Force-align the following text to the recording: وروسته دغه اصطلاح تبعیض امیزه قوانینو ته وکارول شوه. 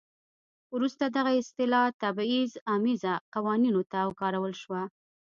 وروسته 0.73 1.03
دغه 1.17 1.31
اصطلاح 1.41 1.85
تبعیض 2.03 2.51
امیزه 2.75 3.13
قوانینو 3.35 3.81
ته 3.91 3.99
وکارول 4.11 4.53
شوه. 4.61 4.81